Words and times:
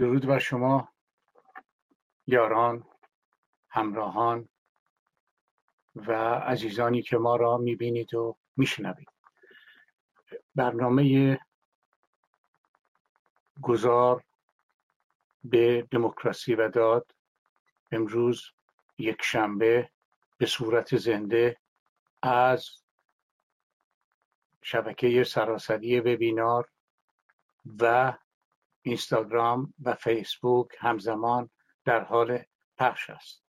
درود 0.00 0.26
بر 0.26 0.38
شما 0.38 0.88
یاران 2.26 2.84
همراهان 3.68 4.48
و 5.94 6.12
عزیزانی 6.34 7.02
که 7.02 7.16
ما 7.16 7.36
را 7.36 7.58
می‌بینید 7.58 8.14
و 8.14 8.36
میشنوید. 8.56 9.08
برنامه 10.54 11.38
گذار 13.62 14.24
به 15.44 15.88
دموکراسی 15.90 16.54
و 16.54 16.68
داد 16.68 17.14
امروز 17.92 18.42
یک 18.98 19.22
شنبه 19.22 19.90
به 20.38 20.46
صورت 20.46 20.96
زنده 20.96 21.56
از 22.22 22.68
شبکه 24.62 25.24
سراسری 25.24 26.00
وبینار 26.00 26.68
و 27.80 28.14
اینستاگرام 28.82 29.74
و 29.82 29.94
فیسبوک 29.94 30.68
همزمان 30.78 31.50
در 31.84 32.04
حال 32.04 32.42
پخش 32.78 33.10
است. 33.10 33.44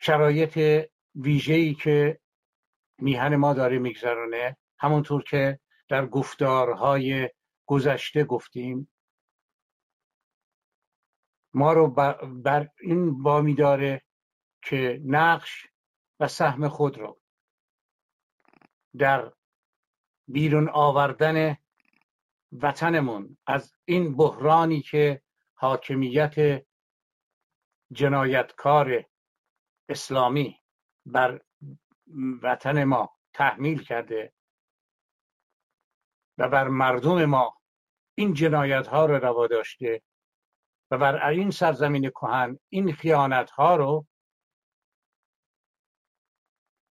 شرایط 0.00 0.88
ویژه‌ای 1.14 1.74
که 1.74 2.20
میهن 2.98 3.36
ما 3.36 3.54
داره 3.54 3.78
میگذرانه 3.78 4.56
همونطور 4.78 5.22
که 5.22 5.60
در 5.88 6.06
گفتارهای 6.06 7.30
گذشته 7.66 8.24
گفتیم 8.24 8.92
ما 11.54 11.72
رو 11.72 11.88
بر 12.42 12.68
این 12.80 13.22
بامی 13.22 13.54
داره 13.54 14.02
که 14.62 15.00
نقش 15.04 15.66
و 16.20 16.28
سهم 16.28 16.68
خود 16.68 16.98
رو 16.98 17.20
در 18.98 19.32
بیرون 20.28 20.68
آوردن 20.68 21.56
وطنمون 22.52 23.38
از 23.46 23.74
این 23.84 24.16
بحرانی 24.16 24.80
که 24.80 25.22
حاکمیت 25.54 26.64
جنایتکار 27.92 29.04
اسلامی 29.88 30.60
بر 31.06 31.40
وطن 32.42 32.84
ما 32.84 33.16
تحمیل 33.32 33.82
کرده 33.82 34.32
و 36.38 36.48
بر 36.48 36.68
مردم 36.68 37.24
ما 37.24 37.60
این 38.14 38.34
جنایت 38.34 38.86
ها 38.86 39.06
رو 39.06 39.14
روا 39.14 39.46
داشته 39.46 40.02
و 40.90 40.98
بر 40.98 41.28
این 41.28 41.50
سرزمین 41.50 42.10
کهن 42.10 42.58
این 42.68 42.92
خیانت 42.92 43.50
ها 43.50 43.76
رو 43.76 44.06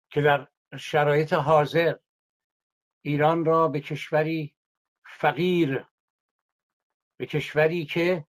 که 0.10 0.22
در 0.22 0.48
شرایط 0.80 1.34
حاضر 1.34 1.96
ایران 3.02 3.46
را 3.46 3.68
به 3.68 3.80
کشوری 3.80 4.55
فقیر 5.20 5.88
به 7.18 7.26
کشوری 7.26 7.86
که 7.86 8.28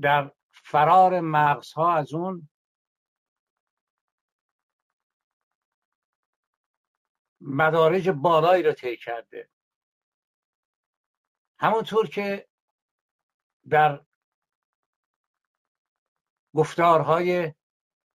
در 0.00 0.32
فرار 0.52 1.20
مغزها 1.20 1.94
از 1.94 2.14
اون 2.14 2.48
مدارج 7.40 8.08
بالایی 8.08 8.62
را 8.62 8.72
طی 8.72 8.96
کرده. 8.96 9.50
همونطور 11.58 12.08
که 12.08 12.48
در 13.68 14.04
گفتارهای 16.54 17.54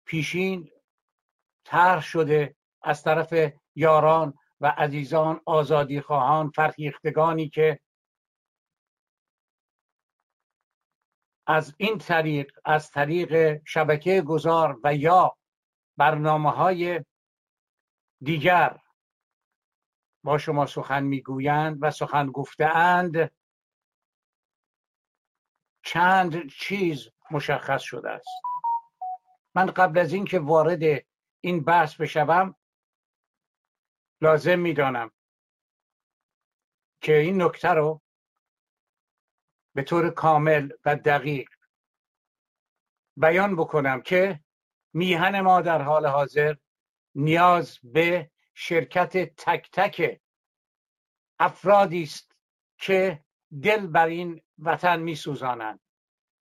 پیشین 0.06 0.72
طرح 1.66 2.02
شده 2.02 2.56
از 2.82 3.04
طرف 3.04 3.34
یاران 3.76 4.34
و 4.64 4.68
عزیزان 4.68 5.42
آزادی 5.46 6.02
خواهان 6.02 6.50
فرهیختگانی 6.50 7.50
که 7.50 7.80
از 11.48 11.76
این 11.78 11.98
طریق 11.98 12.60
از 12.66 12.92
طریق 12.92 13.62
شبکه 13.66 14.22
گذار 14.22 14.80
و 14.84 14.96
یا 14.96 15.38
برنامه 15.98 16.52
های 16.52 17.06
دیگر 18.22 18.80
با 20.24 20.38
شما 20.38 20.66
سخن 20.66 21.04
می‌گویند 21.04 21.78
و 21.82 21.92
سخن 21.92 22.32
گفتهاند 22.32 23.32
چند 25.86 26.50
چیز 26.50 27.10
مشخص 27.32 27.82
شده 27.82 28.10
است. 28.10 28.28
من 29.56 29.66
قبل 29.66 30.00
از 30.00 30.14
اینکه 30.14 30.40
وارد 30.40 31.06
این 31.42 31.64
بحث 31.64 31.96
بشوم 31.96 32.56
لازم 34.24 34.60
می‌دانم 34.60 35.12
که 37.02 37.18
این 37.18 37.42
نکته 37.42 37.70
رو 37.70 38.02
به 39.76 39.84
طور 39.84 40.10
کامل 40.10 40.70
و 40.86 40.96
دقیق 40.96 41.50
بیان 43.18 43.56
بکنم 43.56 44.02
که 44.02 44.40
میهن 44.94 45.42
ما 45.42 45.62
در 45.62 45.82
حال 45.82 46.06
حاضر 46.06 46.56
نیاز 47.16 47.80
به 47.84 48.32
شرکت 48.54 49.36
تک 49.36 49.70
تک 49.72 50.22
افرادی 51.40 52.04
است 52.04 52.36
که 52.78 53.26
دل 53.64 53.88
بر 53.88 54.08
این 54.08 54.42
وطن 54.60 55.00
میسوزانند. 55.00 55.80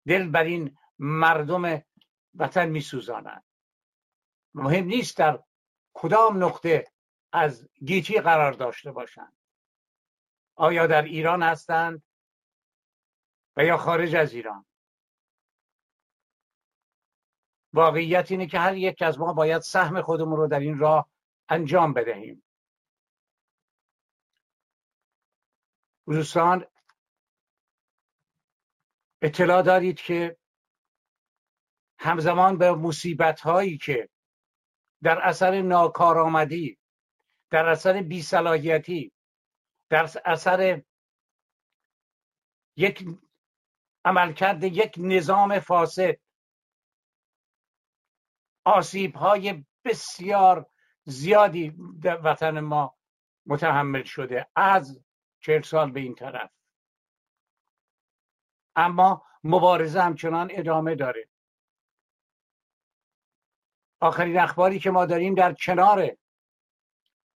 دل 0.07 0.29
بر 0.29 0.43
این 0.43 0.77
مردم 0.99 1.83
وطن 2.35 2.69
میسوزانند. 2.69 3.43
مهم 4.53 4.85
نیست 4.85 5.17
در 5.17 5.43
کدام 5.93 6.43
نقطه 6.43 6.85
از 7.37 7.69
گیتی 7.85 8.21
قرار 8.21 8.51
داشته 8.51 8.91
باشند. 8.91 9.37
آیا 10.55 10.87
در 10.87 11.01
ایران 11.01 11.43
هستند 11.43 12.03
و 13.57 13.65
یا 13.65 13.77
خارج 13.77 14.15
از 14.15 14.33
ایران؟ 14.33 14.65
واقعیت 17.73 18.31
اینه 18.31 18.47
که 18.47 18.59
هر 18.59 18.75
یک 18.75 19.01
از 19.01 19.19
ما 19.19 19.33
باید 19.33 19.61
سهم 19.61 20.01
خودمون 20.01 20.37
رو 20.37 20.47
در 20.47 20.59
این 20.59 20.77
راه 20.77 21.09
انجام 21.49 21.93
بدهیم. 21.93 22.43
دوستان 26.07 26.65
اطلاع 29.21 29.61
دارید 29.61 29.97
که 29.97 30.37
همزمان 31.99 32.57
به 32.57 32.71
مصیبت 32.71 33.41
هایی 33.41 33.77
که 33.77 34.09
در 35.03 35.19
اثر 35.21 35.61
ناکارآمدی 35.61 36.77
در 37.49 37.65
اثر 37.69 38.01
بیصلاحیتی 38.01 39.11
در 39.89 40.09
اثر 40.25 40.81
یک 42.77 43.05
عملکرد 44.05 44.63
یک 44.63 44.95
نظام 44.97 45.59
فاسد 45.59 46.17
آسیب 48.65 49.15
های 49.15 49.65
بسیار 49.85 50.69
زیادی 51.03 51.77
در 52.01 52.21
وطن 52.23 52.59
ما 52.59 52.97
متحمل 53.45 54.03
شده 54.03 54.47
از 54.55 55.03
چهل 55.39 55.61
سال 55.61 55.91
به 55.91 55.99
این 55.99 56.15
طرف. 56.15 56.51
اما 58.75 59.25
مبارزه 59.43 60.01
همچنان 60.01 60.47
ادامه 60.51 60.95
داره. 60.95 61.29
آخرین 64.01 64.39
اخباری 64.39 64.79
که 64.79 64.91
ما 64.91 65.05
داریم 65.05 65.35
در 65.35 65.53
کنار 65.53 66.17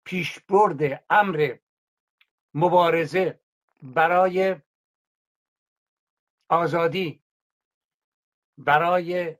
پیشبرد 0.05 1.05
امر 1.09 1.57
مبارزه 2.53 3.39
برای 3.83 4.55
آزادی 6.49 7.23
برای 8.57 9.37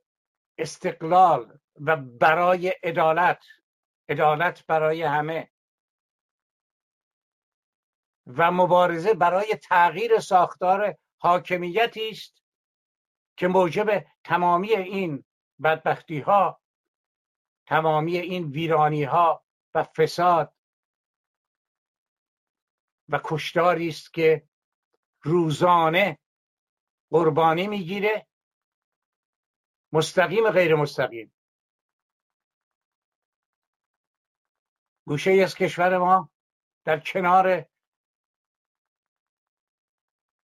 استقلال 0.57 1.59
و 1.81 1.95
برای 1.95 2.67
عدالت 2.83 3.45
عدالت 4.09 4.65
برای 4.65 5.03
همه 5.03 5.51
و 8.27 8.51
مبارزه 8.51 9.13
برای 9.13 9.55
تغییر 9.55 10.19
ساختار 10.19 10.97
حاکمیتی 11.21 12.09
است 12.09 12.43
که 13.37 13.47
موجب 13.47 14.05
تمامی 14.23 14.75
این 14.75 15.25
بدبختی 15.63 16.19
ها 16.19 16.61
تمامی 17.67 18.17
این 18.17 18.47
ویرانی 18.47 19.03
ها 19.03 19.43
و 19.75 19.83
فساد 19.83 20.55
و 23.09 23.19
کشتاری 23.23 23.87
است 23.87 24.13
که 24.13 24.49
روزانه 25.21 26.19
قربانی 27.11 27.67
می‌گیره. 27.67 28.27
مستقیم 29.93 30.51
غیر 30.51 30.75
مستقیم. 30.75 31.33
گوشه 35.07 35.31
از 35.43 35.55
کشور 35.55 35.97
ما 35.97 36.31
در 36.85 36.99
کنار 36.99 37.65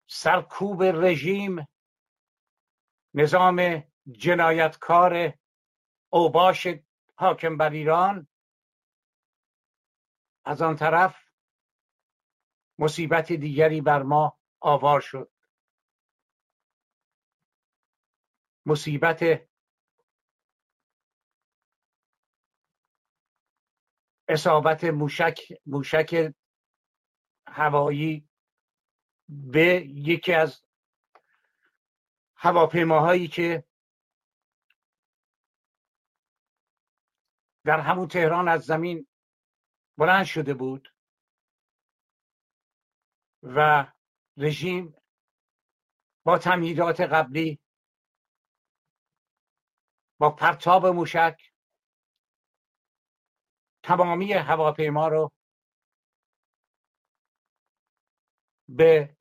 سرکوب 0.07 0.83
رژیم 0.83 1.67
نظام 3.13 3.83
جنایتکار 4.12 5.33
اوباش 6.09 6.67
حاکم 7.15 7.57
بر 7.57 7.69
ایران 7.69 8.27
از 10.45 10.61
آن 10.61 10.75
طرف 10.75 11.15
مصیبت 12.79 13.31
دیگری 13.31 13.81
بر 13.81 14.03
ما 14.03 14.39
آوار 14.59 15.01
شد. 15.01 15.31
مصیبت 18.65 19.49
اصابت 24.27 24.83
موشک 24.83 25.39
موشک 25.65 26.33
هوایی 27.47 28.29
به 29.29 29.85
یکی 29.88 30.33
از 30.33 30.63
هواپیماهایی 32.35 33.27
که 33.27 33.63
در 37.65 37.79
همون 37.79 38.07
تهران 38.07 38.47
از 38.47 38.61
زمین 38.61 39.07
بلند 39.97 40.25
شده 40.25 40.53
بود 40.53 40.93
و 43.43 43.88
رژیم 44.38 44.95
با 46.25 46.38
تمهیدات 46.38 47.01
قبلی 47.01 47.59
با 50.19 50.29
پرتاب 50.29 50.85
موشک 50.85 51.51
تمامی 53.83 54.33
هواپیما 54.33 55.07
رو 55.07 55.31
به 58.69 59.17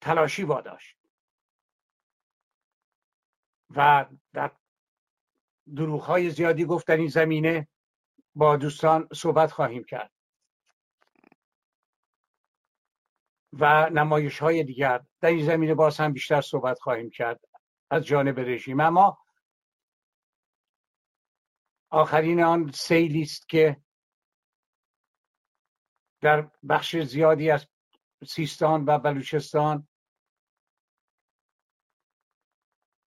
تلاشی 0.00 0.44
واداشت 0.44 0.96
و 3.70 4.06
در 4.32 4.56
دروغ 5.76 6.02
های 6.02 6.30
زیادی 6.30 6.64
گفت 6.64 6.90
این 6.90 7.08
زمینه 7.08 7.68
با 8.34 8.56
دوستان 8.56 9.08
صحبت 9.14 9.52
خواهیم 9.52 9.84
کرد. 9.84 10.12
و 13.52 13.90
نمایش 13.90 14.38
های 14.38 14.64
دیگر 14.64 15.04
در 15.20 15.28
این 15.28 15.46
زمینه 15.46 15.74
باز 15.74 15.98
هم 15.98 16.12
بیشتر 16.12 16.40
صحبت 16.40 16.78
خواهیم 16.78 17.10
کرد 17.10 17.40
از 17.90 18.04
جانب 18.04 18.40
رژیم. 18.40 18.80
اما 18.80 19.18
آخرین 21.90 22.42
آن 22.42 22.70
سیلی 22.72 23.22
است 23.22 23.48
که 23.48 23.82
در 26.20 26.50
بخش 26.68 26.96
زیادی 26.96 27.50
از 27.50 27.66
سیستان 28.26 28.84
و 28.86 28.98
بلوچستان 28.98 29.87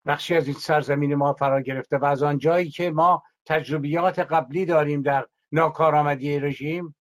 بخشی 0.07 0.36
از 0.36 0.48
این 0.48 0.56
سرزمین 0.56 1.15
ما 1.15 1.33
فرا 1.33 1.62
گرفته 1.62 1.98
و 1.98 2.06
از 2.06 2.24
آن 2.24 2.38
جایی 2.38 2.69
که 2.69 2.92
ما 2.92 3.24
تجربیات 3.45 4.19
قبلی 4.19 4.65
داریم 4.65 5.01
در 5.01 5.27
ناکارآمدی 5.51 6.39
رژیم 6.39 6.95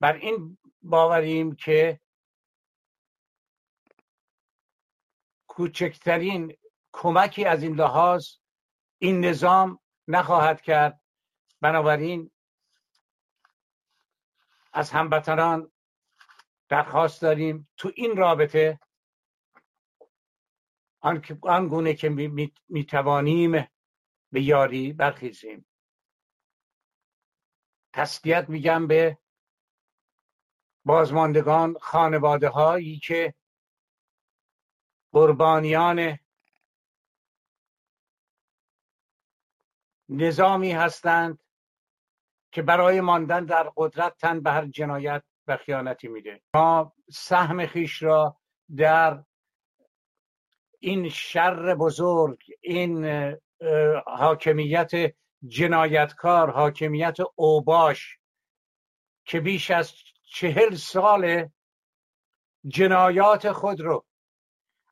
بر 0.00 0.12
این 0.12 0.58
باوریم 0.82 1.54
که 1.54 2.00
کوچکترین 5.46 6.56
کمکی 6.92 7.44
از 7.44 7.62
این 7.62 7.74
لحاظ 7.74 8.28
این 8.98 9.24
نظام 9.24 9.78
نخواهد 10.08 10.60
کرد. 10.60 11.00
بنابراین 11.60 12.30
از 14.72 14.90
هموطنان 14.90 15.72
درخواست 16.68 17.22
داریم 17.22 17.68
تو 17.76 17.92
این 17.94 18.16
رابطه 18.16 18.80
آن 21.42 21.68
گونه 21.68 21.94
که 21.94 22.08
می 22.68 22.86
توانیم 22.86 23.52
به 24.32 24.42
یاری 24.42 24.92
برخیزیم. 24.92 25.66
تسلیت 27.92 28.48
میگم 28.48 28.86
به 28.86 29.18
بازماندگان 30.84 31.76
خانواده 31.80 32.48
هایی 32.48 32.98
که 32.98 33.34
قربانیان 35.12 36.18
نظامی 40.08 40.72
هستند 40.72 41.38
که 42.52 42.62
برای 42.62 43.00
ماندن 43.00 43.44
در 43.44 43.72
قدرت 43.76 44.16
تن 44.16 44.40
به 44.40 44.50
هر 44.50 44.66
جنایت 44.66 45.22
و 45.46 45.56
خیانتی 45.56 46.08
میده. 46.08 46.42
ما 46.54 46.92
سهم 47.10 47.66
خیش 47.66 48.02
را 48.02 48.40
در 48.76 49.24
این 50.84 51.08
شر 51.08 51.74
بزرگ 51.74 52.42
این 52.60 53.06
حاکمیت 54.06 54.90
جنایتکار 55.46 56.50
حاکمیت 56.50 57.16
اوباش 57.34 58.18
که 59.24 59.40
بیش 59.40 59.70
از 59.70 59.92
چهل 60.22 60.74
سال 60.74 61.48
جنایات 62.66 63.52
خود 63.52 63.80
رو 63.80 64.04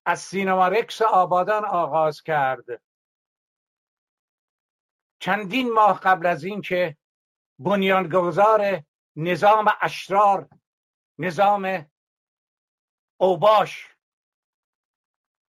از 0.06 0.20
سینما 0.20 0.68
رکس 0.68 1.02
آبادان 1.02 1.64
آغاز 1.64 2.22
کرد. 2.22 2.64
چندین 5.18 5.72
ماه 5.72 6.00
قبل 6.00 6.26
از 6.26 6.44
اینکه 6.44 6.96
بنیانگذار 7.58 8.82
نظام 9.16 9.72
اشرار 9.80 10.48
نظام 11.18 11.86
اوباش 13.20 13.91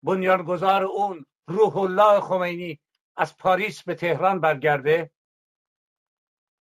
بنیانگذار 0.03 0.83
اون 0.83 1.25
روح 1.47 1.77
الله 1.77 2.21
خمینی 2.21 2.79
از 3.17 3.37
پاریس 3.37 3.83
به 3.83 3.95
تهران 3.95 4.39
برگرده 4.39 5.11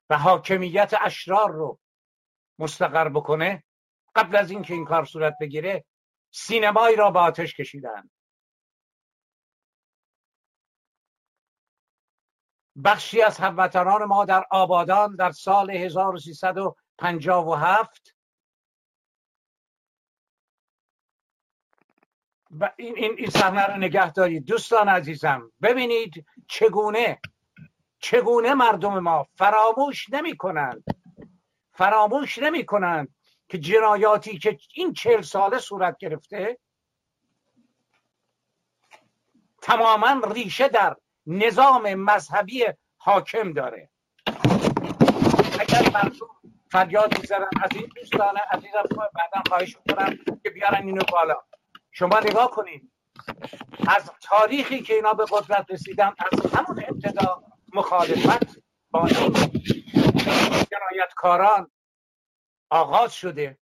و 0.09 0.17
حاکمیت 0.17 0.93
اشرار 1.01 1.51
رو 1.51 1.79
مستقر 2.59 3.09
بکنه. 3.09 3.63
قبل 4.15 4.35
از 4.35 4.51
اینکه 4.51 4.73
این 4.73 4.85
کار 4.85 5.05
صورت 5.05 5.37
بگیره 5.41 5.85
سینمایی 6.31 6.95
را 6.95 7.11
به 7.11 7.19
آتش 7.19 7.55
کشیدن. 7.55 8.09
بخشی 12.83 13.21
از 13.21 13.37
هموطنان 13.37 14.03
ما 14.03 14.25
در 14.25 14.45
آبادان 14.51 15.15
در 15.15 15.31
سال 15.31 15.71
1357 15.71 18.15
و 22.59 22.71
این 22.77 22.97
این 22.97 23.15
این 23.17 23.29
صحنه 23.29 23.65
رو 23.65 23.77
نگه 23.77 24.11
دارید. 24.11 24.45
دوستان 24.45 24.89
عزیزم 24.89 25.51
ببینید 25.61 26.25
چگونه 26.47 27.19
چگونه 27.99 28.53
مردم 28.53 28.99
ما 28.99 29.27
فراموش 29.35 30.09
نمی 30.09 30.37
کنند. 30.37 30.83
فراموش 31.73 32.37
نمی 32.37 32.65
کنند 32.65 33.15
که 33.49 33.57
جنایاتی 33.57 34.39
که 34.39 34.57
این 34.73 34.93
چهل 34.93 35.21
ساله 35.21 35.59
صورت 35.59 35.97
گرفته 35.97 36.57
تماما 39.61 40.21
ریشه 40.31 40.67
در 40.67 40.95
نظام 41.27 41.93
مذهبی 41.93 42.65
حاکم 42.97 43.53
داره. 43.53 43.89
اگر 45.59 45.89
مردم 45.93 46.27
فریاد 46.71 47.19
می‌زنن 47.19 47.49
از 47.61 47.69
این 47.75 47.89
دوستان 47.95 48.37
عزیزم 48.51 48.83
بعدا 48.95 49.43
خواهش 49.49 49.77
می‌کنم 49.85 50.17
که 50.43 50.49
بیارن 50.49 50.87
اینو 50.87 51.01
بالا. 51.11 51.43
شما 51.91 52.19
نگاه 52.19 52.51
کنید 52.51 52.91
از 53.87 54.11
تاریخی 54.21 54.81
که 54.81 54.93
اینا 54.93 55.13
به 55.13 55.25
قدرت 55.31 55.71
رسیدن 55.71 56.13
از 56.19 56.53
همون 56.53 56.83
ابتدا 56.87 57.43
مخالفت 57.73 58.63
با 58.91 59.05
این 59.07 59.33
جنایتکاران 60.71 61.71
آغاز 62.69 63.13
شده. 63.13 63.59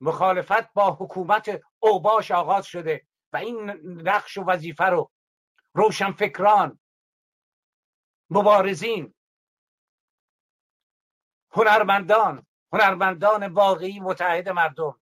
مخالفت 0.00 0.72
با 0.74 0.90
حکومت 1.00 1.60
اوباش 1.80 2.30
آغاز 2.30 2.66
شده 2.66 3.06
و 3.32 3.36
این 3.36 3.70
نقش 4.08 4.36
و 4.38 4.44
وظیفه 4.44 4.84
رو 4.84 5.10
روشنفکران 5.74 6.80
مبارزین 8.30 9.14
هنرمندان 11.50 12.46
هنرمندان 12.72 13.46
واقعی 13.46 14.00
متحد 14.00 14.48
مردم 14.48 15.00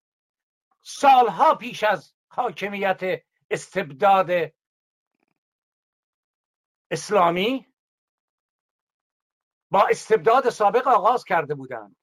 سالها 0.83 1.55
پیش 1.55 1.83
از 1.83 2.13
حاکمیت 2.27 3.01
استبداد 3.49 4.29
اسلامی 6.91 7.73
با 9.71 9.87
استبداد 9.89 10.49
سابق 10.49 10.87
آغاز 10.87 11.23
کرده 11.23 11.55
بودند. 11.55 11.95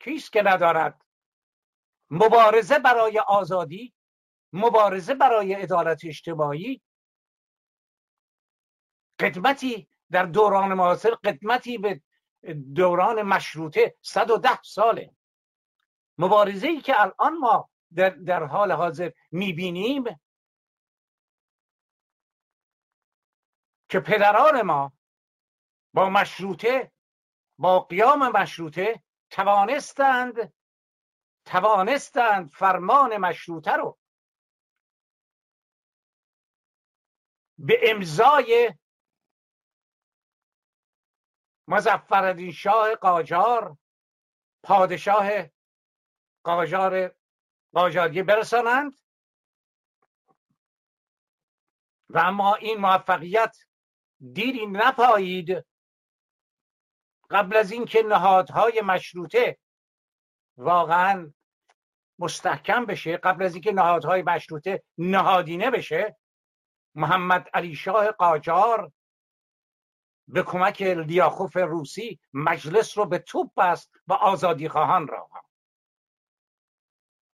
کیست 0.00 0.32
که 0.32 0.42
ندارد؟ 0.42 1.02
مبارزه 2.10 2.78
برای 2.78 3.18
آزادی 3.18 3.94
مبارزه 4.52 5.14
برای 5.14 5.54
عدالت 5.54 6.04
اجتماعی. 6.04 6.82
قدمتی 9.18 9.88
در 10.10 10.24
دوران 10.24 10.74
معاصر 10.74 11.14
قدمتی 11.14 11.78
به 11.78 12.02
دوران 12.74 13.22
مشروطه 13.22 13.96
110 14.00 14.62
ساله. 14.62 15.16
مبارزه 16.18 16.66
ای 16.68 16.80
که 16.80 17.00
الان 17.00 17.38
ما 17.38 17.70
در, 17.96 18.10
در 18.10 18.44
حال 18.44 18.72
حاضر 18.72 19.10
می‌بینیم 19.30 20.04
که 23.88 24.00
پدران 24.00 24.62
ما 24.62 24.92
با 25.94 26.10
مشروطه 26.10 26.92
با 27.58 27.80
قیام 27.80 28.28
مشروطه 28.28 29.02
توانستند 29.30 30.52
توانستند 31.44 32.50
فرمان 32.50 33.16
مشروطه 33.16 33.72
رو 33.72 33.98
به 37.58 37.80
امضای 37.82 38.74
مظفرالدین 41.68 42.52
شاه 42.52 42.94
قاجار 42.94 43.78
پادشاه 44.64 45.28
قاجار 46.44 47.14
قاجاریه 47.72 48.22
برسانند. 48.22 48.92
و 52.08 52.18
اما 52.18 52.54
این 52.54 52.78
موفقیت 52.78 53.56
دیری 54.32 54.66
نپایید 54.66 55.64
قبل 57.30 57.56
از 57.56 57.72
اینکه 57.72 58.02
نهادهای 58.02 58.80
مشروطه 58.80 59.58
واقعا 60.56 61.32
مستحکم 62.18 62.86
بشه 62.86 63.16
قبل 63.16 63.44
از 63.44 63.54
اینکه 63.54 63.72
نهادهای 63.72 64.22
مشروطه 64.22 64.82
نهادینه 64.98 65.70
بشه 65.70 66.16
محمد 66.94 67.48
علی 67.54 67.74
شاه 67.74 68.10
قاجار 68.10 68.92
به 70.28 70.42
کمک 70.42 70.82
لیاخوف 70.82 71.56
روسی 71.56 72.20
مجلس 72.32 72.98
رو 72.98 73.06
به 73.06 73.18
توپ 73.18 73.54
بست 73.56 73.92
و 74.06 74.12
آزادی 74.12 74.68
خواهان 74.68 75.08
را 75.08 75.28
هم. 75.32 75.42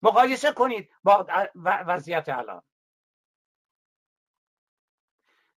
مقایسه 0.03 0.53
کنید 0.53 0.91
با 1.05 1.27
وضعیت 1.65 2.29
الان. 2.29 2.63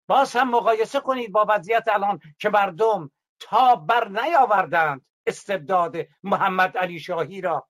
باز 0.07 0.36
هم 0.36 0.50
مقایسه 0.50 1.00
کنید 1.00 1.31
با 1.31 1.45
وضعیت 1.50 1.88
الان 1.88 2.19
که 2.39 2.50
مردم 2.50 3.12
تا 3.39 3.75
بر 3.75 4.07
نیاوردند 4.07 5.05
استبداد 5.27 5.95
محمد 6.24 6.77
علی 6.77 7.00
شاهی 7.00 7.41
را 7.41 7.69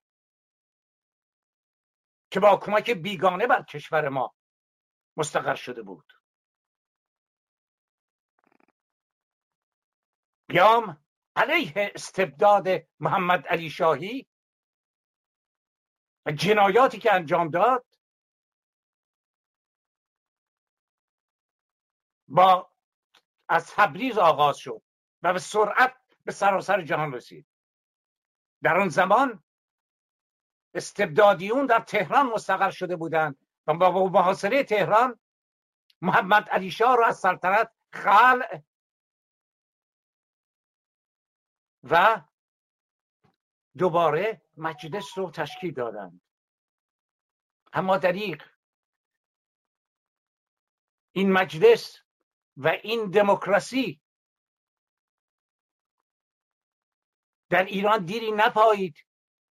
که 2.31 2.39
با 2.39 2.57
کمک 2.57 2.91
بیگانه 2.91 3.47
بر 3.47 3.63
کشور 3.63 4.09
ما 4.09 4.35
مستقر 5.17 5.55
شده 5.55 5.81
بود. 5.81 6.13
بیام 10.47 11.03
علیه 11.35 11.91
استبداد 11.95 12.67
محمد 12.99 13.47
علی 13.47 13.69
شاهی 13.69 14.27
و 16.25 16.31
جنایاتی 16.31 16.99
که 16.99 17.13
انجام 17.13 17.49
داد 17.49 17.85
با 22.27 22.71
از 23.49 23.67
تبریز 23.67 24.17
آغاز 24.17 24.57
شد 24.57 24.81
و 25.23 25.33
به 25.33 25.39
سرعت 25.39 25.95
به 26.25 26.31
سراسر 26.31 26.81
جهان 26.81 27.13
رسید. 27.13 27.47
در 28.63 28.77
آن 28.79 28.89
زمان 28.89 29.43
استبدادیون 30.73 31.65
در 31.65 31.79
تهران 31.79 32.25
مستقر 32.25 32.71
شده 32.71 32.95
بودند 32.95 33.47
و 33.67 33.73
با 33.73 34.07
محاصره 34.07 34.63
تهران 34.63 35.19
محمد 36.01 36.49
علی 36.49 36.71
شاه 36.71 36.97
را 36.97 37.07
از 37.07 37.19
سلطنت 37.19 37.71
خلع 37.93 38.61
و 41.83 42.21
دوباره 43.77 44.41
مجلس 44.57 45.17
رو 45.17 45.31
تشکیل 45.31 45.73
دادند. 45.73 46.21
اما 47.73 47.97
دریق 47.97 48.43
این 51.11 51.31
مجلس 51.31 51.97
و 52.57 52.67
این 52.67 53.09
دموکراسی 53.09 54.01
در 57.49 57.63
ایران 57.63 58.05
دیری 58.05 58.31
نپایید 58.31 59.05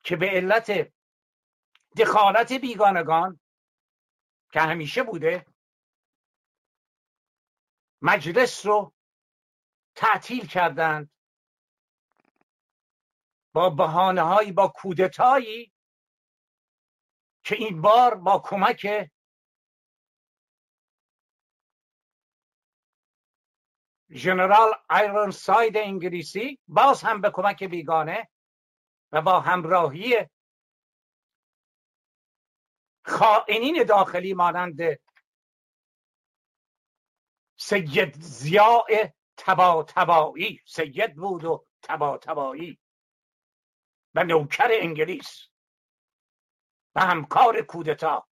که 0.03 0.17
به 0.17 0.27
علت 0.27 0.93
دخالت 1.99 2.53
بیگانگان 2.53 3.41
که 4.53 4.61
همیشه 4.61 5.03
بوده 5.03 5.47
مجلس 8.03 8.67
رو 8.67 8.95
تعطیل 9.95 10.47
کردند 10.47 11.12
با 13.53 13.71
بهانه 13.71 14.23
هایی 14.23 14.53
با 14.53 14.69
کودتایی 14.69 15.73
که 17.45 17.55
این 17.55 17.83
بار 17.83 18.15
با 18.15 18.43
کمک 18.45 19.11
ژنرال 24.11 24.75
ایرون 24.91 25.31
ساید 25.31 25.77
انگلیسی 25.77 26.59
باز 26.69 27.03
هم 27.03 27.21
به 27.21 27.31
کمک 27.31 27.65
بیگانه 27.65 28.29
و 29.13 29.23
با 29.23 29.41
همراهی 29.41 30.29
خائنین 33.05 33.85
داخلی 33.85 34.35
مانند 34.35 34.81
سید 37.57 38.15
زیاء 38.21 39.09
تبا 39.37 39.85
تبایی 39.89 40.61
سید 40.67 41.17
بود 41.17 41.45
و 41.45 41.67
تبا 41.83 42.19
تبایی 42.19 42.79
و 44.15 44.25
نوکر 44.25 44.69
انگلیس 44.71 45.49
و 46.95 47.01
همکار 47.01 47.63
کودتا. 47.63 48.29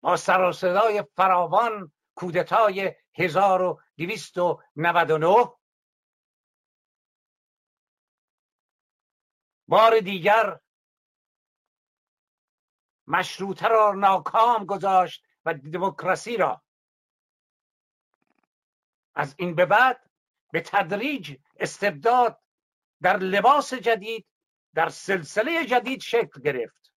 با 0.00 0.16
سر 0.16 0.48
و 0.48 0.52
صدای 0.52 1.04
فراوان 1.16 1.92
کودتای 2.14 2.94
1299 3.14 5.52
بار 9.68 10.00
دیگر 10.00 10.60
مشروطه 13.06 13.68
را 13.68 13.92
ناکام 13.92 14.66
گذاشت 14.66 15.24
و 15.44 15.54
دموکراسی 15.54 16.36
را 16.36 16.63
از 19.14 19.34
این 19.38 19.54
به 19.54 19.66
بعد 19.66 20.10
به 20.52 20.60
تدریج 20.60 21.36
استبداد 21.56 22.40
در 23.02 23.16
لباس 23.16 23.74
جدید 23.74 24.26
در 24.74 24.88
سلسله 24.88 25.66
جدید 25.66 26.00
شکل 26.00 26.40
گرفت. 26.40 26.92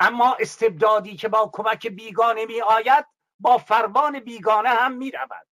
اما 0.00 0.36
استبدادی 0.40 1.16
که 1.16 1.28
با 1.28 1.50
کمک 1.52 1.86
بیگانه 1.86 2.46
می 2.46 2.60
آید 2.60 3.06
با 3.38 3.58
فرمان 3.58 4.20
بیگانه 4.20 4.68
هم 4.68 4.96
می 4.96 5.10
رود. 5.10 5.48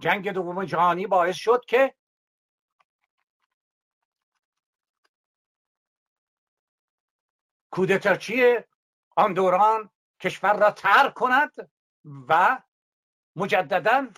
جنگ 0.00 0.30
دوم 0.30 0.64
جهانی 0.64 1.06
باعث 1.06 1.36
شد 1.36 1.64
که 1.64 1.94
کودتاچی 7.70 8.56
آن 9.16 9.34
دوران 9.34 9.90
کشور 10.20 10.58
را 10.58 10.70
ترک 10.70 11.14
کند 11.14 11.70
و 12.28 12.62
مجددا 13.36 14.08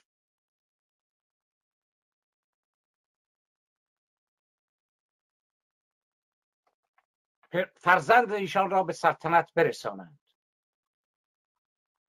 فرزند 7.76 8.32
ایشان 8.32 8.70
را 8.70 8.82
به 8.82 8.92
سلطنت 8.92 9.54
برسانند. 9.54 10.20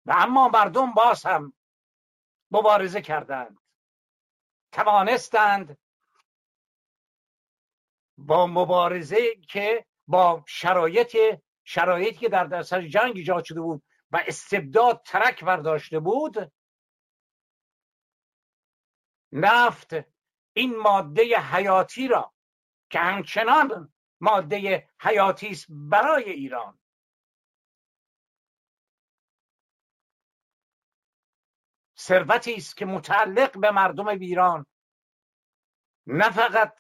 و 0.05 0.13
اما 0.17 0.47
مردم 0.47 0.91
باز 0.91 1.25
هم 1.25 1.53
مبارزه 2.51 3.01
کردند. 3.01 3.59
توانستند 4.71 5.77
با 8.17 8.47
مبارزه 8.47 9.35
که 9.35 9.85
با 10.07 10.43
شرایط 10.47 11.17
شرایطی 11.63 12.17
که 12.19 12.29
در 12.29 12.61
سر 12.61 12.87
جنگ 12.87 13.13
ایجاد 13.15 13.43
شده 13.43 13.61
بود 13.61 13.83
و 14.11 14.23
استبداد 14.27 15.01
ترک 15.05 15.43
برداشته 15.43 15.99
بود 15.99 16.51
نفت 19.31 19.93
این 20.53 20.77
ماده 20.77 21.39
حیاتی 21.39 22.07
را 22.07 22.33
که 22.89 22.99
همچنان 22.99 23.93
ماده 24.21 24.89
حیاتی 25.01 25.47
است 25.47 25.65
برای 25.69 26.31
ایران. 26.31 26.79
ثروتی 31.99 32.55
است 32.55 32.77
که 32.77 32.85
متعلق 32.85 33.59
به 33.59 33.71
مردم 33.71 34.07
ایران 34.07 34.65
نه 36.07 36.29
فقط 36.29 36.79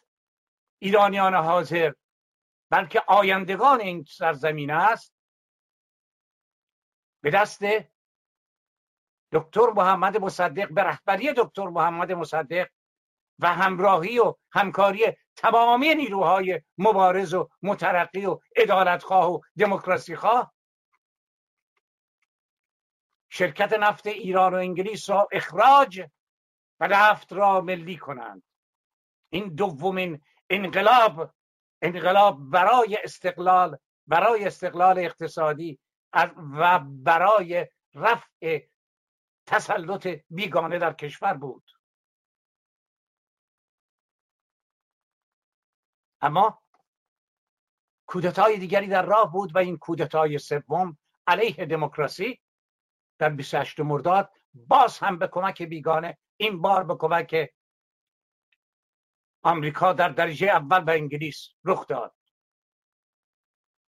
ایرانیان 0.79 1.33
حاضر 1.33 1.93
بلکه 2.69 3.03
آیندگان 3.07 3.81
این 3.81 4.03
سرزمین 4.03 4.71
است. 4.71 5.13
به 7.21 7.31
دست 7.31 7.63
دکتر 9.31 9.69
محمد 9.75 10.17
مصدق 10.17 10.73
به 10.73 10.83
رهبری 10.83 11.33
دکتر 11.37 11.67
محمد 11.67 12.11
مصدق 12.11 12.69
و 13.39 13.53
همراهی 13.53 14.19
و 14.19 14.35
همکاری 14.51 15.05
تمامی 15.35 15.95
نیروهای 15.95 16.61
مبارز 16.77 17.33
و 17.33 17.49
مترقی 17.61 18.25
و 18.25 18.39
عدالتخواه 18.55 19.31
و 19.31 19.39
دموکراسی 19.57 20.15
خواه 20.15 20.53
شرکت 23.29 23.73
نفت 23.73 24.07
ایران 24.07 24.53
و 24.53 24.57
انگلیس 24.57 25.09
را 25.09 25.27
اخراج 25.31 26.07
و 26.79 26.87
نفت 26.87 27.33
را 27.33 27.61
ملی 27.61 27.97
کنند. 27.97 28.43
این 29.29 29.55
دومین 29.55 30.21
انقلاب 30.49 31.34
انقلاب 31.85 32.49
برای 32.49 32.97
استقلال 33.03 33.77
برای 34.07 34.45
استقلال 34.45 34.99
اقتصادی 34.99 35.79
و 36.37 36.79
برای 36.79 37.67
رفع 37.93 38.59
تسلط 39.45 40.07
بیگانه 40.29 40.79
در 40.79 40.93
کشور 40.93 41.33
بود. 41.33 41.63
اما 46.21 46.63
کودتای 48.05 48.57
دیگری 48.57 48.87
در 48.87 49.05
راه 49.05 49.31
بود 49.31 49.55
و 49.55 49.57
این 49.57 49.77
کودتای 49.77 50.37
سوم 50.39 50.97
علیه 51.27 51.65
دموکراسی 51.65 52.41
در 53.19 53.29
28 53.29 53.79
مرداد 53.79 54.31
باز 54.53 54.99
هم 54.99 55.19
به 55.19 55.27
کمک 55.27 55.61
بیگانه 55.61 56.17
این 56.37 56.61
بار 56.61 56.83
به 56.83 56.95
کمک 56.95 57.53
آمریکا 59.45 59.93
در 59.93 60.09
درجه 60.09 60.47
اول 60.47 60.79
به 60.83 60.91
انگلیس 60.91 61.49
رخ 61.65 61.87
داد. 61.87 62.15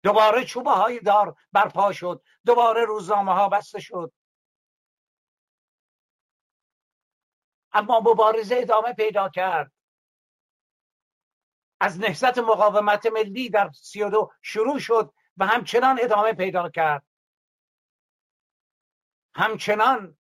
دوباره 0.04 0.46
چوبه 0.46 0.72
های 0.72 1.00
دار 1.00 1.36
برپا 1.52 1.92
شد. 1.92 2.24
دوباره 2.46 2.86
روزنامه 2.86 3.34
ها 3.34 3.50
بسته 3.50 3.80
شد. 3.80 4.14
اما 7.72 8.00
مبارزه 8.00 8.56
ادامه 8.60 8.94
پیدا 8.94 9.30
کرد. 9.30 9.72
از 11.80 12.00
نهضت 12.00 12.38
مقاومت 12.38 13.06
ملی 13.06 13.50
در 13.50 13.72
سی 13.72 14.04
و 14.04 14.10
دو 14.10 14.32
شروع 14.42 14.80
شد 14.80 15.14
و 15.38 15.46
همچنان 15.46 16.00
ادامه 16.02 16.34
پیدا 16.34 16.70
کرد. 16.70 17.08
همچنان 19.36 20.18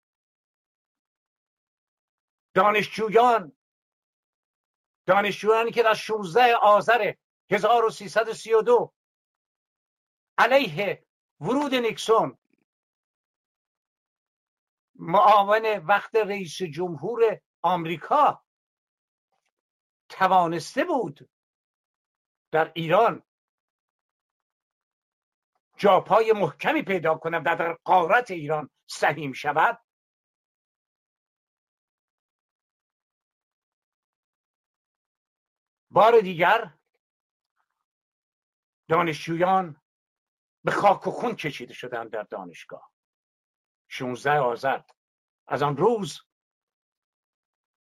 دانشجویان 2.54 3.52
دانشجویانی 5.06 5.70
که 5.70 5.82
در 5.82 5.94
16 5.94 6.56
آذر 6.62 7.12
1332 7.50 8.94
علیه 10.38 11.06
ورود 11.40 11.75
نیکسون 11.75 12.38
معاون 14.94 15.66
وقت 15.66 16.14
رئیس 16.14 16.62
جمهور 16.62 17.40
آمریکا 17.62 18.44
توانسته 20.08 20.84
بود 20.84 21.30
در 22.52 22.73
ایران 22.75 23.23
جاپای 25.76 26.32
محکمی 26.32 26.82
پیدا 26.82 27.14
کنم 27.14 27.42
و 27.46 27.56
در 27.56 27.73
قارت 27.73 28.30
ایران 28.30 28.70
سهیم 28.87 29.32
شود. 29.32 29.83
بار 35.94 36.20
دیگر 36.20 36.74
دانشجویان 38.88 39.82
به 40.64 40.70
خاک 40.70 41.06
و 41.06 41.10
خون 41.10 41.36
کشیده 41.36 41.74
شدن 41.74 42.08
در 42.08 42.22
دانشگاه. 42.22 42.92
16 43.88 44.30
آذر. 44.30 44.80
از 45.46 45.62
آن 45.62 45.76
روز 45.76 46.20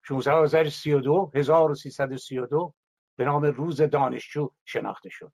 16 0.02 0.33
آذر 0.33 0.69
32 0.69 1.31
1332 1.35 2.75
به 3.17 3.25
نام 3.25 3.45
روز 3.45 3.83
دانشجو 3.83 4.50
شناخته 4.64 5.09
شد. 5.09 5.33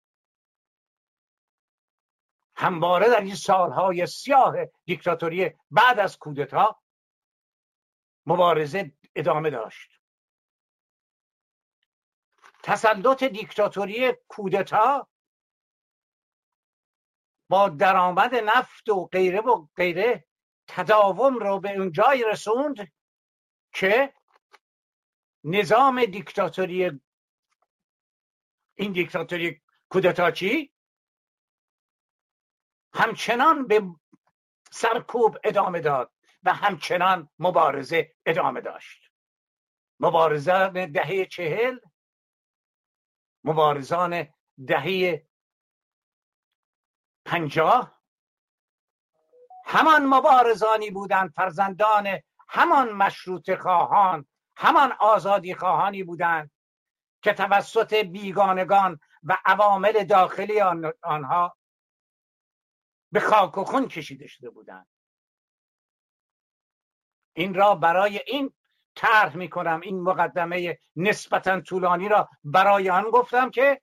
همواره 2.56 3.08
در 3.10 3.22
این 3.22 3.36
سالهای 3.36 4.08
سیاه 4.08 4.56
دیکتاتوری 4.86 5.52
بعد 5.72 6.00
از 6.00 6.18
کودتا 6.18 6.82
مبارزه 8.26 8.92
ادامه 9.16 9.50
داشت. 9.50 10.01
تسلط 12.64 13.24
دیکتاتوری 13.24 14.14
کودتا 14.28 15.08
با 17.50 17.70
درآمد 17.70 18.36
نفت 18.36 18.90
و 18.90 19.06
غیره 19.06 19.42
و 19.42 19.68
غیره 19.76 20.28
تداوم 20.68 21.38
رو 21.38 21.60
به 21.60 21.72
اون 21.72 21.92
جای 21.92 22.26
رسوند 22.32 22.92
که 23.74 24.14
نظام 25.44 26.06
دیکتاتوری 26.06 27.02
این 28.76 28.92
دیکتاتوری 28.92 29.62
کودتاچی 29.90 30.74
همچنان 32.94 33.68
به 33.68 33.82
سرکوب 34.72 35.38
ادامه 35.44 35.80
داد 35.80 36.12
و 36.44 36.54
همچنان 36.54 37.30
مبارزه 37.40 38.16
ادامه 38.26 38.62
داشت. 38.62 39.12
مبارزان 40.00 40.92
دهه 40.92 41.26
چهل 41.26 41.80
مبارزان 43.44 44.28
دهه 44.68 45.28
پنجاه. 47.26 48.02
همان 49.66 50.06
مبارزانی 50.06 50.92
بودند 50.92 51.32
فرزندان 51.32 52.20
همان 52.48 52.92
مشروط 52.92 53.56
خواهان 53.56 54.28
همان 54.58 54.92
آزادی 54.92 55.56
خواهانی 55.56 56.04
بودند 56.04 56.52
که 57.22 57.34
توسط 57.34 57.94
بیگانگان 57.94 59.00
و 59.24 59.38
عوامل 59.46 60.04
داخلی 60.04 60.62
آنها 61.04 61.58
به 63.12 63.20
خاک 63.20 63.58
و 63.58 63.64
خون 63.64 63.88
کشیده 63.88 64.28
شده 64.28 64.50
بودند. 64.50 64.88
این 67.34 67.54
را 67.54 67.76
برای 67.76 68.22
این 68.28 68.54
طرح 68.96 69.36
می 69.38 69.50
کنم 69.50 69.82
این 69.82 70.02
مقدمه 70.02 70.80
نسبتا 70.96 71.62
طولانی 71.62 72.10
را 72.10 72.30
برای 72.44 72.90
آن 72.90 73.04
گفتم 73.04 73.50
که 73.50 73.82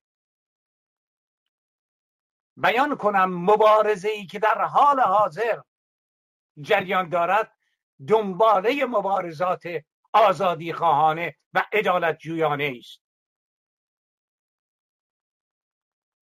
بیان 2.56 2.96
کنم 2.96 3.50
مبارزه 3.50 4.08
ای 4.08 4.26
که 4.26 4.38
در 4.38 4.62
حال 4.62 5.00
حاضر 5.00 5.60
جریان 6.60 7.08
دارد 7.08 7.52
دنباله 8.08 8.84
مبارزات 8.84 9.62
آزادی 10.12 10.72
خواهانه 10.72 11.36
و 11.52 11.64
عدالت 11.72 12.18
جویانه 12.18 12.74
است. 12.78 13.02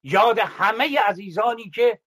یاد 0.02 0.38
همه 0.38 0.98
عزیزانی 1.00 1.70
که 1.70 2.00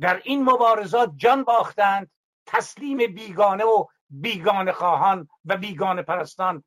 در 0.00 0.22
این 0.24 0.44
مبارزات 0.44 1.12
جان 1.16 1.44
باختند 1.44 2.10
تسلیم 2.46 3.14
بیگانه 3.14 3.64
و 3.64 3.86
بیگانه 4.12 4.72
خواهان 4.72 5.28
و 5.44 5.56
بیگانه 5.56 6.02
پرستان 6.02 6.64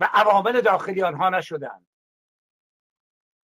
و 0.00 0.08
عوامل 0.12 0.60
داخلی 0.60 1.02
آنها 1.02 1.28
نشدند 1.28 1.86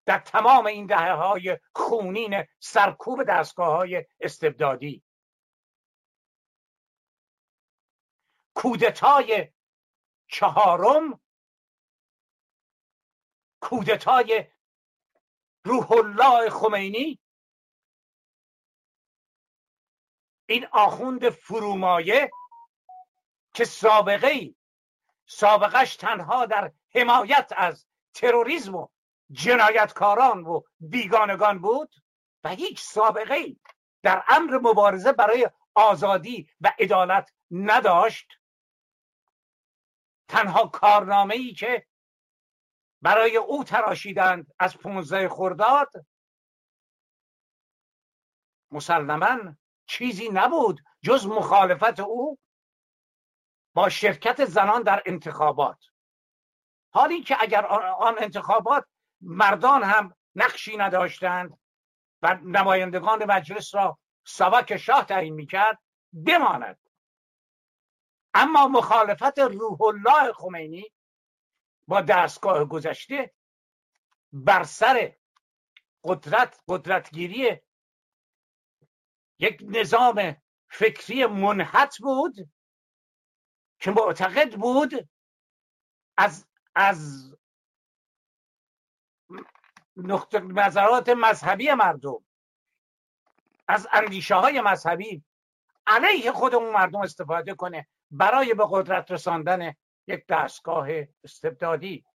در 0.06 0.20
تمام 0.20 0.66
این 0.66 0.86
دهه 0.86 1.12
های 1.12 1.60
خونین 1.76 2.44
سرکوب 2.60 3.24
دستگاه 3.24 3.78
های 3.78 4.06
استبدادی 4.20 5.04
کودتای 8.56 9.52
چهارم 10.28 11.22
کودتای 13.62 14.52
روح 15.66 15.92
الله 15.92 16.50
خمینی 16.50 17.20
این 20.50 20.68
آخوند 20.72 21.30
فرومایه 21.30 22.32
که 23.54 23.66
سابقه 23.66 24.28
ای 24.28 24.56
سابقش 25.26 25.96
تنها 25.96 26.46
در 26.46 26.72
حمایت 26.96 27.52
از 27.58 27.88
تروریسم 28.14 28.76
و 28.76 28.88
جنایتکاران 29.32 30.44
و 30.44 30.62
بیگانگان 30.80 31.60
بود 31.60 31.96
و 32.44 32.50
هیچ 32.50 32.82
سابقه 32.82 33.34
ای 33.34 33.60
در 34.04 34.24
امر 34.30 34.58
مبارزه 34.58 35.12
برای 35.12 35.50
آزادی 35.76 36.50
و 36.62 36.74
عدالت 36.80 37.34
نداشت. 37.52 38.28
تنها 40.28 40.68
کارنامه 40.68 41.36
ای 41.36 41.54
که 41.54 41.86
برای 43.02 43.38
او 43.38 43.64
تراشیدند 43.64 44.54
از 44.60 44.78
پونزده 44.78 45.30
خرداد 45.30 46.06
مسلما 48.72 49.56
چیزی 49.86 50.30
نبود 50.34 50.82
جز 51.02 51.28
مخالفت 51.28 52.00
او 52.00 52.38
با 53.74 53.90
شرکت 53.90 54.46
زنان 54.46 54.84
در 54.84 55.04
انتخابات. 55.06 55.86
حالی 56.94 57.24
که 57.24 57.38
اگر 57.40 57.66
آن 57.66 58.16
انتخابات 58.20 58.86
مردان 59.22 59.84
هم 59.84 60.16
نقشی 60.36 60.78
نداشتند 60.78 61.60
و 62.22 62.40
نمایندگان 62.44 63.26
مجلس 63.32 63.76
را 63.76 64.00
سواک 64.24 64.78
شاه 64.78 65.06
تعیین 65.06 65.34
می‌کرد 65.34 65.80
بماند. 66.14 66.80
اما 68.34 68.68
مخالفت 68.68 69.40
روح 69.40 69.82
الله 69.82 70.34
خمینی 70.34 70.92
با 71.88 72.02
دستگاه 72.02 72.66
گذشته 72.66 73.34
بر 74.34 74.64
سر 74.64 75.16
قدرت 76.04 76.62
قدرتگیری 76.68 77.62
یک 79.40 79.60
نظام 79.62 80.36
فکری 80.70 81.26
منحط 81.26 81.98
بود 81.98 82.36
که 83.80 83.92
معتقد 83.92 84.56
بود 84.56 85.10
از 86.18 86.48
از 86.76 87.30
نقطه 89.98 90.40
نظرات 90.40 91.10
مذهبی 91.10 91.74
مردم 91.74 92.26
از 93.68 93.88
اندیشه 93.92 94.36
های 94.36 94.62
مذهبی 94.62 95.24
علیه 95.88 96.32
خود 96.32 96.56
اون 96.56 96.74
مردم 96.74 97.02
استفاده 97.02 97.54
کنه 97.54 97.88
برای 98.12 98.54
به 98.54 98.66
قدرت 98.70 99.12
رساندن 99.12 99.76
یک 100.08 100.26
دستگاه 100.30 100.88
استبدادی. 101.24 102.06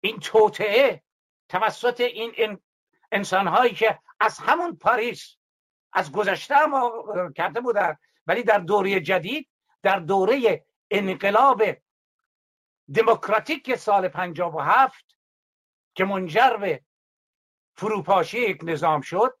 این 0.00 0.20
توطعه 0.20 1.02
توسط 1.48 2.00
این 2.00 2.58
انسان 3.12 3.46
هایی 3.46 3.74
که 3.74 3.98
از 4.20 4.38
همون 4.38 4.76
پاریس 4.76 5.36
از 5.92 6.12
گذشته 6.12 6.66
ما 6.66 7.04
کرده 7.36 7.60
بودن 7.60 7.96
ولی 8.26 8.42
در 8.42 8.58
دوره 8.58 9.00
جدید 9.00 9.48
در 9.82 9.98
دوره 9.98 10.66
انقلاب 10.90 11.62
دموکراتیک 12.94 13.74
سال 13.74 14.10
هفت 14.60 15.16
که 15.94 16.04
منجر 16.04 16.56
به 16.56 16.84
فروپاشی 17.74 18.38
یک 18.38 18.58
نظام 18.62 19.00
شد 19.00 19.38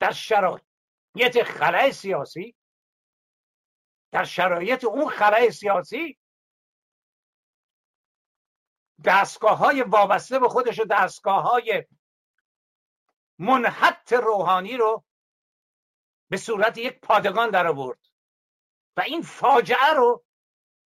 در 0.00 0.12
شرایط 0.12 1.42
خلای 1.46 1.92
سیاسی 1.92 2.56
در 4.12 4.24
شرایط 4.24 4.84
اون 4.84 5.08
خلای 5.08 5.50
سیاسی 5.50 6.18
دستگاه 9.04 9.58
های 9.58 9.82
وابسته 9.82 10.38
به 10.38 10.48
خودش 10.48 10.80
و 10.80 10.84
دستگاه 10.84 11.42
های 11.42 11.84
منحط 13.38 14.12
روحانی 14.12 14.76
رو 14.76 15.04
به 16.30 16.36
صورت 16.36 16.78
یک 16.78 17.00
پادگان 17.00 17.50
در 17.50 17.66
آورد. 17.66 17.98
و 18.96 19.00
این 19.00 19.22
فاجعه 19.22 19.92
رو 19.96 20.24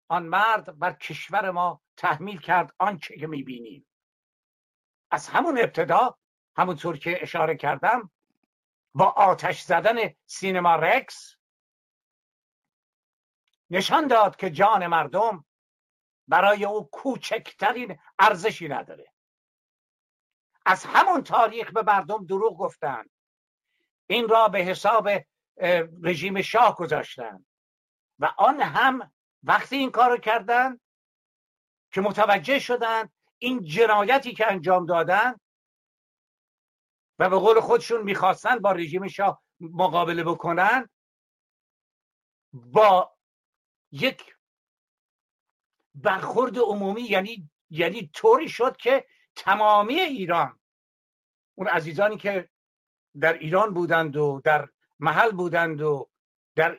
آن 0.09 0.23
مرد 0.23 0.79
بر 0.79 0.93
کشور 0.93 1.51
ما 1.51 1.83
تحمیل 1.97 2.41
کرد 2.41 2.75
آنچه 2.79 3.17
که 3.17 3.27
می‌بینیم. 3.27 3.87
از 5.11 5.29
همون 5.29 5.59
ابتدا 5.59 6.19
همونطور 6.57 6.99
که 6.99 7.23
اشاره 7.23 7.57
کردم 7.57 8.11
با 8.95 9.05
آتش 9.05 9.61
زدن 9.61 9.97
سینما 10.27 10.77
رکس 10.77 11.37
نشان 13.71 14.07
داد 14.07 14.37
که 14.37 14.51
جان 14.51 14.87
مردم 14.87 15.45
برای 16.29 16.65
او 16.65 16.91
کوچکترین 16.91 17.99
ارزشی 18.19 18.69
نداره. 18.69 19.13
از 20.67 20.85
همون 20.85 21.23
تاریخ 21.23 21.73
به 21.73 21.83
مردم 21.83 22.27
دروغ 22.27 22.59
گفتند. 22.59 23.11
این 24.07 24.29
را 24.29 24.49
به 24.49 24.59
حساب 24.59 25.09
رژیم 26.03 26.43
شاه 26.43 26.77
گذاشتن 26.77 27.47
و 28.23 28.35
آن 28.39 28.61
هم 28.61 29.13
وقتی 29.43 29.77
این 29.77 29.91
کارو 29.91 30.17
کردن 30.17 30.81
که 31.93 32.01
متوجه 32.01 32.59
شدن 32.59 33.09
این 33.39 33.63
جنایتی 33.63 34.35
که 34.35 34.53
انجام 34.53 34.87
دادن 34.87 35.35
و 37.19 37.31
به 37.31 37.37
قول 37.37 37.61
خودشون 37.61 38.03
می‌خواستن 38.03 38.59
با 38.59 38.73
رژیم 38.73 39.09
شاه 39.09 39.43
مقابله 39.61 40.25
بکنن 40.25 40.89
با 42.53 43.17
یک 43.93 44.37
برخورد 45.95 46.59
عمومی 46.59 47.03
یعنی 47.03 47.51
یعنی 47.71 48.11
طوری 48.15 48.49
شد 48.49 48.77
که 48.77 49.07
تمامی 49.37 50.01
ایران 50.01 50.61
اون 51.55 51.69
عزیزانی 51.69 52.17
که 52.17 52.51
در 53.21 53.33
ایران 53.33 53.75
بودند 53.75 54.17
و 54.17 54.41
در 54.45 54.69
محل 54.99 55.31
بودند 55.31 55.81
و 55.81 56.12
در 56.55 56.79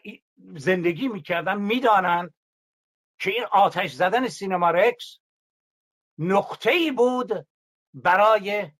زندگی 0.55 1.07
می‌کردن 1.07 1.57
می‌دانند 1.57 2.33
که 3.19 3.31
این 3.31 3.45
آتش 3.51 3.93
زدن 3.93 4.27
سینما 4.27 4.71
رکس 4.71 5.19
نقطه 6.17 6.71
ای 6.71 6.91
بود 6.91 7.47
برای 7.93 8.71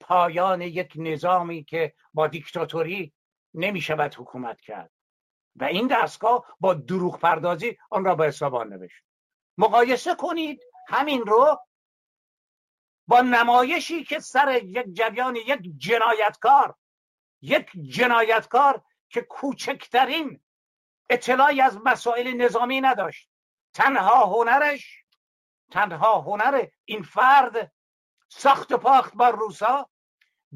پایان 0.00 0.60
یک 0.60 0.92
نظامی 0.96 1.64
که 1.64 1.94
با 2.14 2.26
دیکتاتوری 2.26 3.12
نمی 3.54 3.80
شود 3.80 4.14
حکومت 4.14 4.60
کرد. 4.60 4.90
و 5.56 5.64
این 5.64 5.86
دستگاه 5.86 6.56
با 6.60 6.74
دروغ 6.74 7.20
پردازی 7.20 7.78
آن 7.90 8.04
را 8.04 8.14
به 8.14 8.26
حساب 8.26 8.56
نوشت. 8.56 9.04
مقایسه 9.58 10.14
کنید 10.14 10.62
همین 10.88 11.22
رو 11.26 11.58
با 13.06 13.20
نمایشی 13.20 14.04
که 14.04 14.18
سر 14.18 14.60
یک 14.64 14.86
جریان 14.92 15.36
یک 15.36 15.60
جنایتکار 15.76 16.74
یک 17.42 17.70
جنایتکار 17.88 18.84
که 19.12 19.20
کوچکترین 19.20 20.44
اطلاعی 21.10 21.60
از 21.60 21.78
مسائل 21.84 22.32
نظامی 22.32 22.80
نداشت. 22.80 23.30
تنها 23.74 24.26
هنرش 24.26 25.04
تنها 25.70 26.20
هنر 26.20 26.66
این 26.84 27.02
فرد 27.02 27.72
ساخت 28.28 28.72
و 28.72 28.78
پاخت 28.78 29.14
با 29.14 29.30
روسا 29.30 29.90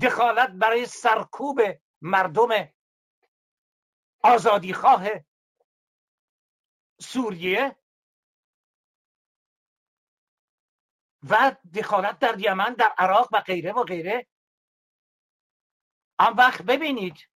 دخالت 0.03 0.51
برای 0.51 0.87
سرکوب 0.87 1.61
مردم 2.03 2.69
آزادیخواه 4.23 5.09
سوریه 7.01 7.77
و 11.31 11.57
دخالت 11.75 12.19
در 12.19 12.41
یمن 12.41 12.75
در 12.75 12.95
عراق 12.99 13.29
و 13.33 13.41
غیره 13.41 13.73
و 13.73 13.83
غیره. 13.83 14.27
آن 16.19 16.33
وقت 16.33 16.63
ببینید 16.63 17.29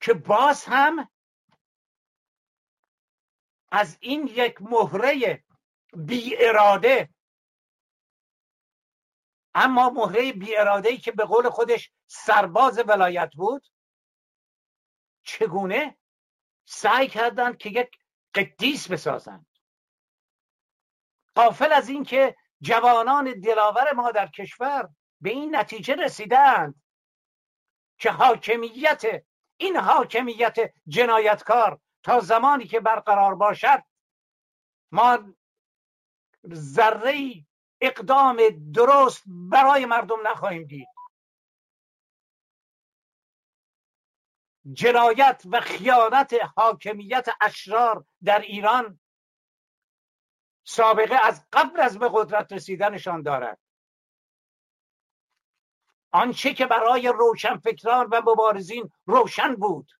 که 0.00 0.14
باز 0.14 0.64
هم 0.64 1.08
از 3.72 3.98
این 4.00 4.26
یک 4.26 4.62
مهره 4.62 5.44
بی 5.96 6.36
اراده 6.38 7.08
اما 9.54 9.90
مهره 9.90 10.32
بی 10.32 10.56
اراده 10.56 10.88
ای 10.88 10.98
که 10.98 11.12
به 11.12 11.24
قول 11.24 11.50
خودش 11.50 11.92
سرباز 12.06 12.78
ولایت 12.78 13.30
بود 13.36 13.66
چگونه 15.22 15.98
سعی 16.64 17.08
کردند 17.08 17.58
که 17.58 17.68
یک 17.68 17.98
قدیس 18.34 18.90
بسازند. 18.90 19.46
قافل 21.34 21.72
از 21.72 21.88
اینکه 21.88 22.36
جوانان 22.60 23.40
دلاور 23.40 23.92
ما 23.92 24.10
در 24.10 24.26
کشور 24.26 24.88
به 25.20 25.30
این 25.30 25.56
نتیجه 25.56 25.94
رسیدند 25.94 26.82
که 27.98 28.10
حاکمیت 28.10 29.25
این 29.56 29.76
حاکمیت 29.76 30.56
جنایتکار 30.88 31.80
تا 32.02 32.20
زمانی 32.20 32.64
که 32.66 32.80
برقرار 32.80 33.34
باشد 33.34 33.82
ما 34.92 35.34
ذره 36.54 37.44
اقدام 37.80 38.42
درست 38.74 39.22
برای 39.26 39.86
مردم 39.86 40.28
نخواهیم 40.28 40.64
دید. 40.64 40.88
جنایت 44.72 45.42
و 45.52 45.60
خیانت 45.60 46.34
حاکمیت 46.56 47.28
اشرار 47.40 48.04
در 48.24 48.38
ایران 48.38 49.00
سابقه 50.64 51.18
از 51.24 51.46
قبل 51.52 51.80
از 51.80 51.98
به 51.98 52.10
قدرت 52.12 52.52
رسیدنشان 52.52 53.22
دارد. 53.22 53.58
آنچه 56.16 56.54
که 56.54 56.66
برای 56.66 57.08
روشنفکران 57.08 58.06
و 58.06 58.22
مبارزین 58.26 58.90
روشن 59.06 59.54
بود. 59.54 59.90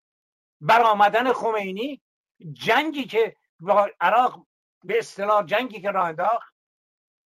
برآمدن 0.61 1.33
خمینی 1.33 2.02
جنگی 2.52 3.05
که 3.05 3.37
عراق 4.00 4.46
به 4.85 4.98
اصطلاح 4.98 5.46
جنگی 5.46 5.81
که 5.81 5.90
راه 5.90 6.09
انداخت 6.09 6.55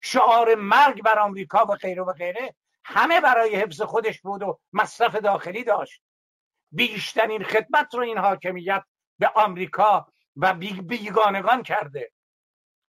شعار 0.01 0.55
مرگ 0.55 1.03
بر 1.03 1.18
آمریکا 1.18 1.64
و 1.64 1.75
غیره 1.75 2.03
و 2.03 2.12
غیره 2.12 2.55
همه 2.85 3.21
برای 3.21 3.57
حفظ 3.57 3.83
خودش 3.83 4.21
بود 4.21 4.42
و 4.42 4.61
مصرف 4.73 5.16
داخلی 5.16 5.64
داشت. 5.64 6.03
بیشترین 6.73 7.45
خدمت 7.45 7.95
رو 7.95 8.03
این 8.03 8.18
حاکمیت 8.18 8.85
به 9.18 9.29
آمریکا 9.29 10.12
و 10.37 10.55
بیگانگان 10.55 11.62
کرده. 11.62 12.12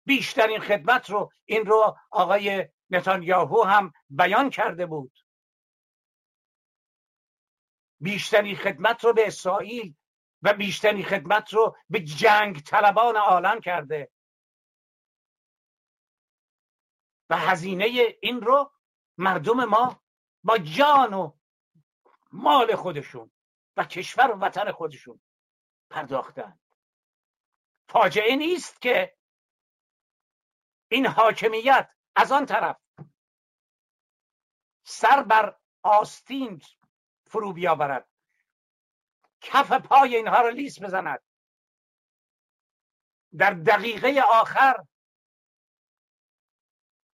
بیشترین 0.06 0.60
خدمت 0.60 1.10
رو 1.10 1.32
این 1.46 1.66
رو 1.66 1.98
آقای 2.12 2.68
نتانیاهو 2.90 3.64
هم 3.64 3.94
بیان 4.10 4.50
کرده 4.50 4.86
بود. 4.86 5.27
بیشترین 8.00 8.56
خدمت 8.56 9.04
رو 9.04 9.14
به 9.14 9.28
اسرائیل 9.28 9.96
و 10.42 10.54
بیشترین 10.54 11.06
خدمت 11.06 11.54
رو 11.54 11.78
به 11.90 12.00
جنگ 12.00 12.62
طلبان 12.62 13.18
عالم 13.18 13.60
کرده. 13.60 14.12
و 17.30 17.38
هزینه 17.38 18.16
این 18.22 18.42
رو 18.42 18.72
مردم 19.18 19.66
ما 19.66 20.04
با 20.44 20.58
جان 20.58 21.14
و 21.14 21.38
مال 22.32 22.76
خودشون 22.76 23.32
و 23.78 23.84
کشور 23.84 24.32
و 24.32 24.40
وطن 24.40 24.72
خودشون 24.72 25.22
پرداختن. 25.90 26.60
فاجعه 27.90 28.36
نیست 28.36 28.82
که 28.82 29.18
این 30.92 31.06
حاکمیت 31.06 31.90
از 32.16 32.32
آن 32.32 32.46
طرف 32.46 32.78
سر 34.84 35.24
بر 35.24 35.60
آستین 35.84 36.62
فرو 37.30 37.54
بیاورد. 37.54 38.08
کف 39.42 39.72
پای 39.72 40.16
اینها 40.16 40.42
رو 40.42 40.50
لیس 40.50 40.82
بزند 40.82 41.20
در 43.38 43.54
دقیقه 43.54 44.22
آخر 44.32 44.86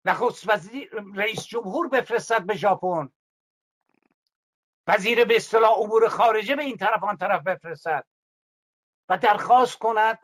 نخست 0.05 0.49
وزیر 0.49 1.03
رئیس 1.15 1.45
جمهور 1.45 1.89
بفرستد 1.89 2.45
به 2.45 2.55
ژاپن. 2.55 3.09
وزیر 4.87 5.25
به 5.25 5.35
اصطلاح 5.35 5.79
امور 5.79 6.09
خارجه 6.09 6.55
به 6.55 6.63
این 6.63 6.77
طرف 6.77 7.03
آن 7.03 7.17
طرف 7.17 7.43
بفرستد 7.43 8.05
و 9.09 9.17
درخواست 9.17 9.77
کند 9.77 10.19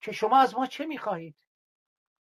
که 0.00 0.12
شما 0.12 0.38
از 0.38 0.54
ما 0.54 0.66
چه 0.66 0.86
می‌خواهید؟ 0.86 1.36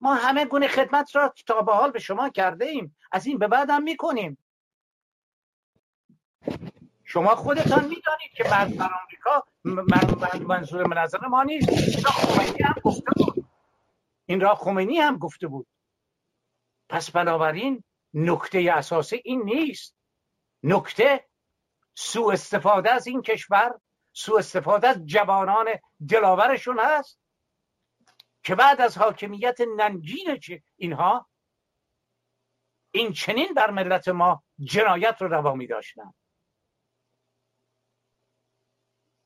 ما 0.02 0.16
همه 0.16 0.46
گونه 0.46 0.68
خدمت 0.68 1.16
را 1.16 1.34
تا 1.48 1.62
به 1.62 1.74
حال 1.74 1.92
به 1.92 2.00
شما 2.00 2.30
کرده 2.30 2.66
ایم. 2.66 2.98
از 3.12 3.26
این 3.26 3.38
به 3.38 3.48
بعد 3.48 3.70
هم 3.70 3.84
می‌کنیم. 3.84 4.41
شما 7.04 7.36
خودتان 7.36 7.84
می‌دانید 7.88 8.32
که 8.36 8.44
بعد 8.44 8.78
در 8.78 8.90
آمریکا 9.04 9.44
منظور 10.48 10.88
منظر 10.88 11.28
ما 11.28 11.44
نیست. 11.44 11.70
این 11.70 12.02
را 12.02 12.12
خمینی 12.12 12.64
هم 12.64 12.76
گفته 12.84 13.12
بود. 13.16 13.48
این 14.26 14.42
را 14.42 14.56
خمینی 14.56 14.98
هم 14.98 15.18
گفته 15.18 15.48
بود. 15.48 15.68
پس 16.90 17.12
بنابراین 17.12 17.84
نکته 18.14 18.72
اساسی 18.74 19.22
این 19.26 19.42
نیست. 19.42 19.96
نکته 20.64 21.26
سو 21.94 22.30
استفاده 22.30 22.92
از 22.92 23.08
این 23.08 23.22
کشور 23.22 23.80
سو 24.14 24.36
استفاده 24.36 24.88
از 24.88 25.06
جوانان 25.06 25.68
دلاورشون 26.10 26.80
هست 26.80 27.20
که 28.44 28.56
بعد 28.56 28.82
از 28.82 28.98
حاکمیت 28.98 29.58
ننگین 29.78 30.40
اینها 30.76 31.28
این 32.92 33.14
چنین 33.14 33.54
بر 33.54 33.72
ملت 33.72 34.08
ما 34.08 34.44
جنایت 34.60 35.22
رو 35.22 35.28
روا 35.28 35.54
می 35.54 35.68
داشتن 35.68 36.14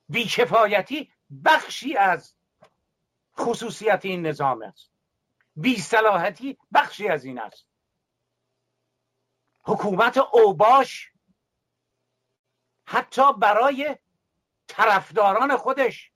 بیکفایتی 0.10 1.12
بخشی 1.46 1.98
از 1.98 2.36
خصوصیت 3.38 4.06
این 4.06 4.26
نظام 4.26 4.62
است. 4.62 4.91
بیصلاحتی 5.56 6.58
بخشی 6.74 7.08
از 7.08 7.26
این 7.26 7.39
است. 7.39 7.68
حکومت 9.63 10.18
اوباش 10.18 11.12
حتی 12.88 13.34
برای 13.34 13.98
طرفداران 14.68 15.58
خودش 15.58 16.12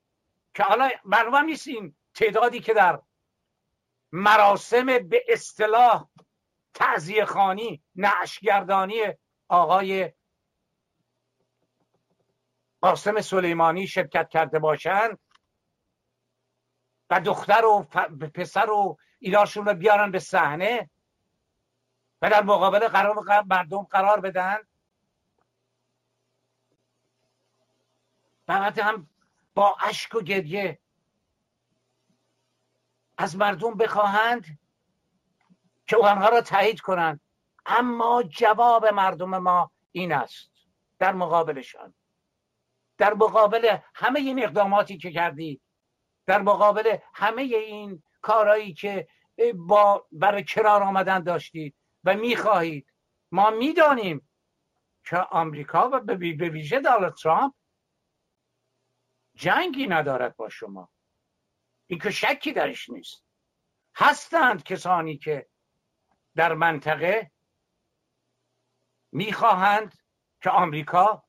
که 0.54 0.64
حالا 0.64 0.90
معلوم 1.06 1.46
نیست 1.46 1.68
این 1.68 1.96
تعدادی 2.14 2.60
که 2.60 2.74
در 2.74 3.02
مراسم 4.12 4.86
به 4.86 5.24
اصطلاح 5.28 6.08
تعذیه 6.74 7.26
خانی 7.26 7.84
نعشگردانی 7.96 9.02
آقای 9.48 10.12
قاسم 12.82 13.22
سلیمانی 13.22 13.88
شرکت 13.88 14.30
کرده 14.30 14.60
باشند 14.60 15.20
و 17.10 17.20
دختر 17.20 17.66
و 17.66 17.84
پسر 18.34 18.70
و 18.70 18.98
ایناشون 19.20 19.66
رو 19.66 19.74
بیارن 19.74 20.12
به 20.12 20.20
صحنه 20.20 20.90
و 22.22 22.30
در 22.30 22.44
مقابل 22.44 22.88
قرار 22.88 23.44
مردم 23.46 23.84
قرار 23.84 24.20
بدن. 24.20 24.58
بعد 28.46 28.80
هم 28.80 29.10
با 29.56 29.78
اشک 29.82 30.16
و 30.16 30.22
گریه 30.22 30.80
از 33.18 33.36
مردم 33.36 33.74
بخواهند 33.74 34.60
که 35.88 35.98
آنها 35.98 36.30
را 36.30 36.42
تایید 36.42 36.80
کنند. 36.80 37.22
اما 37.66 38.24
جواب 38.24 38.86
مردم 38.86 39.38
ما 39.38 39.72
این 39.92 40.12
است 40.12 40.52
در 41.00 41.14
مقابلشان. 41.14 41.94
در 43.00 43.14
مقابل 43.14 43.78
همه 43.96 44.20
این 44.20 44.44
اقداماتی 44.44 44.98
که 44.98 45.12
کردی 45.12 45.62
در 46.26 46.42
مقابل 46.42 46.98
همه 47.14 47.42
این 47.42 48.04
کارهایی 48.22 48.74
که 48.74 49.08
با 49.56 50.08
برای 50.12 50.44
کرار 50.44 50.84
آمدن 50.84 51.24
داشتید 51.24 51.76
و 52.04 52.14
می‌خواهید 52.14 52.94
ما 53.32 53.50
می‌دانیم 53.50 54.30
که 55.04 55.18
آمریکا 55.18 55.90
و 55.90 56.00
به 56.00 56.50
ویژه 56.50 56.80
دانالد 56.80 57.14
ترامپ 57.14 57.54
جنگی 59.36 59.88
ندارد 59.88 60.36
با 60.36 60.50
شما. 60.50 60.90
این 61.88 62.00
که 62.00 62.12
شکی 62.12 62.54
درش 62.54 62.90
نیست. 62.90 63.26
هستند 63.96 64.64
کسانی 64.64 65.18
که 65.18 65.50
در 66.36 66.54
منطقه 66.54 67.32
می‌خواهند 69.12 69.96
که 70.42 70.50
آمریکا 70.50 71.29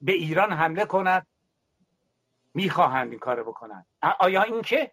به 0.00 0.12
ایران 0.12 0.52
حمله 0.52 0.84
کند 0.84 1.26
می‌خواهند 2.54 3.10
این 3.10 3.18
کار 3.18 3.42
بکنند. 3.42 3.86
آیا 4.18 4.42
اینکه 4.42 4.92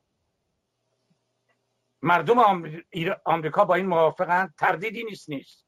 مردم 2.02 2.40
آمریکا 3.26 3.66
با 3.66 3.76
این 3.76 3.86
موافقند 3.86 4.56
تردیدی 4.58 5.04
نیست 5.04 5.30
نیست. 5.30 5.68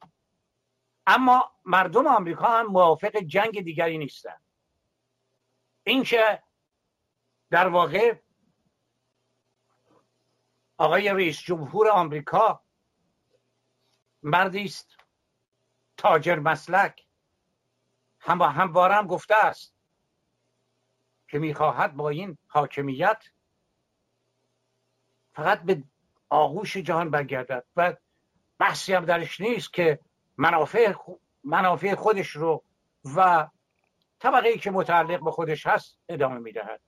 اما 1.08 1.52
مردم 1.65 2.08
آمریکا 2.08 2.47
هم 2.47 2.65
موافق 2.65 3.17
جنگ 3.17 3.62
دیگری 3.62 3.97
نیستند 3.97 4.43
اینکه 5.84 6.43
در 7.49 7.67
واقع 7.67 8.15
آقای 10.78 11.10
رئیس 11.10 11.41
جمهور 11.41 11.89
آمریکا 11.89 12.63
مردی 14.23 14.63
است 14.63 14.97
تاجر 15.97 16.39
مسلک. 16.39 17.08
هم 18.19 18.41
همواره 18.41 18.95
هم 18.95 19.08
گفته 19.08 19.36
است 19.45 19.73
که 21.27 21.39
می‌خواهد 21.39 21.95
با 21.95 22.10
این 22.10 22.38
حاکمیت 22.47 23.23
فقط 25.34 25.62
به 25.62 25.84
آغوش 26.29 26.77
جهان 26.77 27.10
برگردد 27.10 27.65
و 27.75 27.95
بحثی 28.60 28.93
هم 28.93 29.05
درش 29.05 29.41
نیست 29.41 29.73
که 29.73 29.99
منافع, 30.38 30.93
منافع 31.43 31.95
خودش 31.95 32.29
رو 32.29 32.63
و 33.15 33.47
طبقه 34.19 34.58
که 34.58 34.71
متعلق 34.71 35.23
به 35.23 35.32
خودش 35.32 35.67
هست 35.67 35.97
ادامه 36.10 36.39
می‌دهد. 36.39 36.82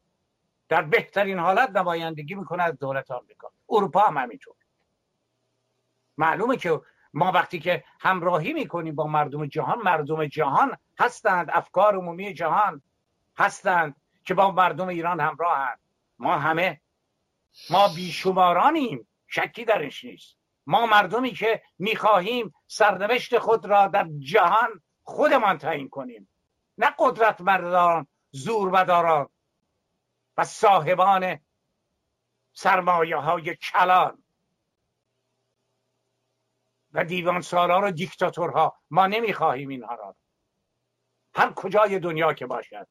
در 0.69 0.81
بهترین 0.81 1.39
حالت 1.39 1.69
نمایندگی 1.69 2.35
می‌کنه 2.35 2.63
از 2.63 2.79
دولت 2.79 3.11
آمریکا. 3.11 3.51
اروپا 3.69 4.01
هم 4.01 4.17
همینطور. 4.17 4.55
معلومه 6.17 6.57
که 6.57 6.81
ما 7.13 7.31
وقتی 7.31 7.59
که 7.59 7.83
همراهی 7.99 8.53
می‌کنیم 8.53 8.95
با 8.95 9.07
مردم 9.07 9.45
جهان 9.45 9.81
مردم 9.81 10.25
جهان 10.25 10.77
هستند 11.01 11.49
افکار 11.53 11.95
عمومی 11.95 12.33
جهان 12.33 12.81
هستند 13.37 13.95
که 14.23 14.33
با 14.33 14.51
مردم 14.51 14.87
ایران 14.87 15.19
همراهند. 15.19 15.79
ما 16.19 16.37
همه 16.37 16.81
ما 17.69 17.87
بیشمارانیم 17.95 19.07
شکی 19.27 19.65
درش 19.65 20.03
نیست. 20.03 20.37
ما 20.65 20.85
مردمی 20.85 21.31
که 21.31 21.61
می‌خواهیم 21.79 22.53
سرنوشت 22.67 23.39
خود 23.39 23.65
را 23.65 23.87
در 23.87 24.07
جهان 24.19 24.81
خودمان 25.03 25.57
تعیین 25.57 25.89
کنیم. 25.89 26.29
نه 26.77 26.95
قدرت 26.99 27.41
مردان 27.41 28.07
زوربداران 28.31 29.29
و 30.37 30.43
صاحبان 30.43 31.39
سرمایه 32.53 33.17
های 33.17 33.55
کلان 33.55 34.23
و 36.93 37.05
دیوان 37.05 37.41
سالار 37.41 37.85
و 37.85 37.91
دیکتاتورها. 37.91 38.75
ما 38.89 39.07
نمی‌خواهیم 39.07 39.69
اینها 39.69 39.95
را. 39.95 40.15
هر 41.33 41.53
کجای 41.53 41.99
دنیا 41.99 42.33
که 42.33 42.45
باشد. 42.45 42.87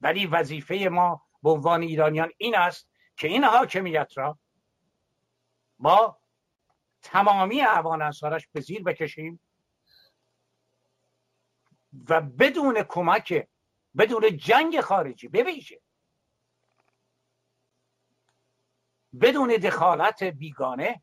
ولی 0.00 0.26
وظیفه 0.26 0.88
ما 0.92 1.26
به 1.42 1.50
عنوان 1.50 1.82
ایرانیان 1.82 2.30
این 2.36 2.56
است 2.56 2.90
که 3.16 3.28
این 3.28 3.44
حاکمیت 3.44 4.12
را 4.16 4.38
با 5.78 6.20
تمامی 7.02 7.60
اعوان 7.60 8.02
انصارش 8.02 8.48
به 8.52 8.60
زیر 8.60 8.82
بکشیم 8.82 9.40
و 12.08 12.20
بدون 12.20 12.82
کمک 12.82 13.48
بدون 13.98 14.36
جنگ 14.36 14.80
خارجی 14.80 15.28
بویژه. 15.28 15.80
بدون 19.20 19.48
دخالت 19.48 20.22
بیگانه 20.22 21.02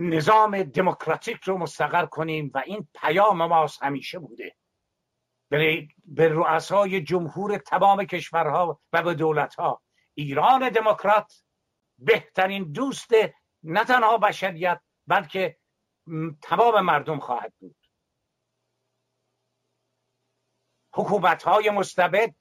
نظام 0.00 0.62
دموکراتیک 0.62 1.42
رو 1.42 1.58
مستقر 1.58 2.06
کنیم 2.06 2.50
و 2.54 2.58
این 2.58 2.88
پیام 2.94 3.46
ماست 3.46 3.82
همیشه 3.82 4.18
بوده. 4.18 4.56
به 6.04 6.28
رؤسای 6.28 7.00
جمهور 7.02 7.58
تمام 7.58 8.04
کشورها 8.04 8.80
و 8.92 9.02
به 9.02 9.14
دولتها. 9.14 9.82
ایران 10.14 10.68
دموکرات 10.68 11.42
بهترین 11.98 12.72
دوست 12.72 13.10
نه 13.62 13.84
تنها 13.84 14.18
بشریت 14.18 14.80
بلکه 15.06 15.56
تمام 16.42 16.80
مردم 16.80 17.18
خواهد 17.18 17.52
بود. 17.58 17.76
حکومت 20.92 21.42
های 21.42 21.70
مستبد 21.70 22.34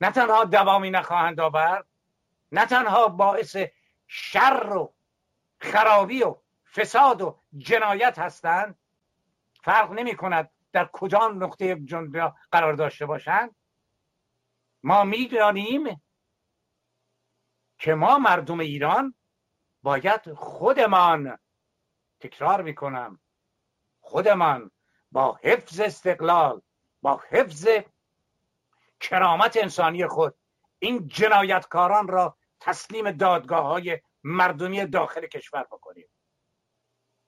نه 0.00 0.10
تنها 0.10 0.44
دوامی 0.44 0.90
نخواهند 0.90 1.40
آورد 1.40 1.86
نه 2.52 2.66
تنها 2.66 3.08
باعث 3.08 3.56
شر 4.06 4.76
و 4.76 4.94
خرابی 5.60 6.22
و 6.22 6.36
فساد 6.74 7.22
و 7.22 7.40
جنایت 7.58 8.18
هستند. 8.18 8.78
فرق 9.64 9.92
نمی 9.92 10.16
کند 10.16 10.50
در 10.72 10.90
کدام 10.92 11.44
نقطه 11.44 11.74
دنیا 11.74 12.36
قرار 12.52 12.72
داشته 12.72 13.06
باشند. 13.06 13.56
ما 14.82 15.04
می‌دانیم 15.04 16.02
که 17.78 17.94
ما 17.94 18.18
مردم 18.18 18.60
ایران 18.60 19.14
باید 19.82 20.32
خودمان 20.32 21.38
تکرار 22.20 22.62
می‌کنم. 22.62 23.20
خودمان 24.00 24.70
با 25.12 25.38
حفظ 25.42 25.80
استقلال 25.80 26.62
با 27.02 27.22
حفظ 27.28 27.68
کرامت 29.00 29.56
انسانی 29.56 30.06
خود 30.06 30.34
این 30.78 31.08
جنایتکاران 31.08 32.08
را 32.08 32.38
تسلیم 32.60 33.10
دادگاه 33.10 33.66
های 33.66 34.00
مردمی 34.22 34.86
داخل 34.86 35.26
کشور 35.26 35.62
بکنیم. 35.62 36.08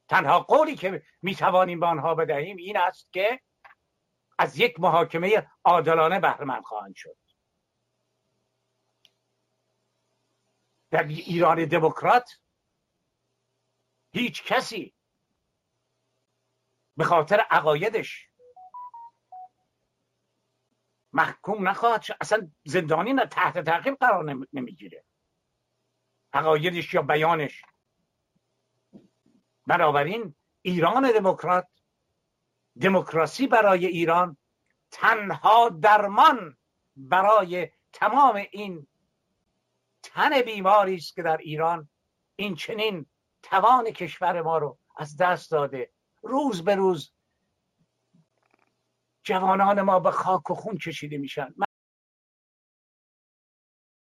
تنها 0.09 0.41
قولی 0.41 0.77
که 0.77 1.03
می‌توانیم 1.23 1.81
به 1.81 1.87
آنها 1.87 2.15
بدهیم 2.15 2.57
این 2.57 2.77
است 2.77 3.13
که 3.13 3.41
از 4.39 4.59
یک 4.59 4.81
محاکمه 4.81 5.51
عادلانه 5.65 6.21
بهره 6.21 6.61
خواهند 6.63 6.95
شد. 6.97 7.17
در 10.91 11.03
ایران 11.03 11.65
دموکرات 11.65 12.31
هیچ 14.13 14.45
کسی 14.45 14.95
به 16.97 17.05
خاطر 17.05 17.41
عقایدش 17.51 18.29
محکوم 21.13 21.69
نخواهد 21.69 22.03
شد. 22.03 22.17
اصلا 22.21 22.51
زندانی 22.65 23.13
نه 23.13 23.27
تحت 23.27 23.59
تعقیب 23.59 23.95
قرار 23.95 24.47
نمی‌گیره. 24.53 25.05
عقایدش 26.33 26.95
یا 26.95 27.03
بیانش. 27.03 27.63
بنابراین 29.67 30.35
ایران 30.63 31.13
دموکرات 31.13 31.67
دموکراسی 32.81 33.47
برای 33.47 33.87
ایران 33.87 34.37
تنها 34.91 35.69
درمان 35.69 36.57
برای 36.97 37.69
تمام 37.93 38.43
این 38.51 38.87
تن 40.03 40.43
بیماری 40.43 40.95
است 40.95 41.15
که 41.15 41.23
در 41.23 41.37
ایران 41.37 41.89
این 42.37 42.55
چنین 42.55 43.07
توان 43.43 43.91
کشور 43.91 44.43
ما 44.43 44.59
رو 44.59 44.79
از 44.97 45.17
دست 45.17 45.51
داده. 45.51 45.93
روز 46.23 46.65
به 46.65 46.75
روز 46.75 47.13
جوانان 49.23 49.83
ما 49.83 50.01
به 50.01 50.11
خاک 50.11 50.51
و 50.51 50.55
خون 50.55 50.79
کشیده 50.79 51.19
میشن. 51.19 51.55